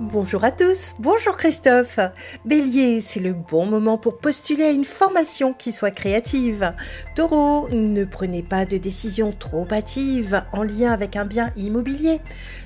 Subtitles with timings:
[0.00, 2.00] Bonjour à tous, bonjour Christophe.
[2.46, 6.72] Bélier, c'est le bon moment pour postuler à une formation qui soit créative.
[7.14, 12.22] Taureau, ne prenez pas de décisions trop hâtives en lien avec un bien immobilier.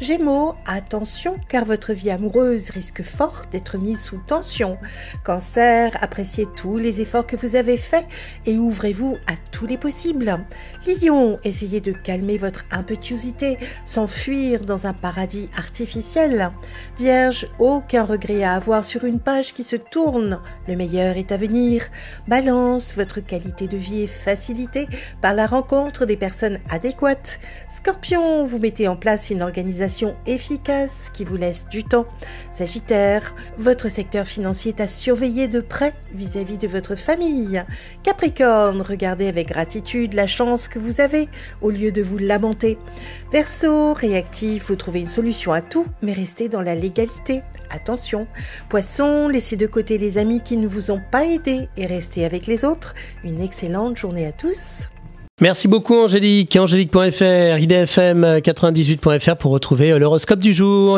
[0.00, 4.78] Gémeaux, attention car votre vie amoureuse risque fort d'être mise sous tension.
[5.22, 8.06] Cancer, appréciez tous les efforts que vous avez faits
[8.46, 10.46] et ouvrez-vous à tous les possibles.
[10.86, 16.52] Lion, essayez de calmer votre impétuosité sans fuir dans un paradis artificiel.
[16.96, 17.17] Vierge,
[17.58, 20.40] aucun regret à avoir sur une page qui se tourne.
[20.66, 21.86] Le meilleur est à venir.
[22.26, 24.88] Balance, votre qualité de vie est facilitée
[25.20, 27.40] par la rencontre des personnes adéquates.
[27.74, 32.06] Scorpion, vous mettez en place une organisation efficace qui vous laisse du temps.
[32.52, 37.64] Sagittaire, votre secteur financier est à surveiller de près vis-à-vis -vis de votre famille.
[38.02, 41.28] Capricorne, regardez avec gratitude la chance que vous avez
[41.62, 42.78] au lieu de vous lamenter.
[43.32, 47.07] Verseau, réactif, vous trouvez une solution à tout, mais restez dans la légalité
[47.70, 48.26] Attention,
[48.68, 52.46] poisson, laissez de côté les amis qui ne vous ont pas aidé et restez avec
[52.46, 52.94] les autres.
[53.24, 54.88] Une excellente journée à tous.
[55.40, 60.96] Merci beaucoup Angélique, angélique.fr, idfm98.fr pour retrouver l'horoscope du jour.